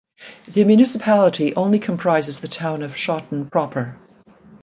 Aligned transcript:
The 0.47 0.63
municipality 0.63 1.53
only 1.53 1.77
comprises 1.77 2.39
the 2.39 2.47
town 2.47 2.81
of 2.81 2.95
Schoten 2.95 3.51
proper. 3.51 3.97